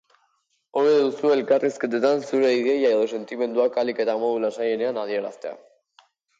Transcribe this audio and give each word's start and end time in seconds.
Hobe 0.79 0.93
duzu 1.01 1.33
elkarrizketetan 1.33 2.25
zure 2.31 2.51
ideia 2.63 2.91
edo 2.95 3.05
sentimenduak 3.19 3.79
ahalik 3.81 4.03
eta 4.07 4.19
modu 4.27 4.43
lasaienean 4.49 5.01
adieraztea. 5.07 5.57